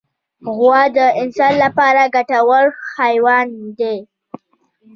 [0.55, 2.65] غوا د انسان لپاره ګټور
[2.95, 3.47] حیوان
[3.79, 3.97] دی.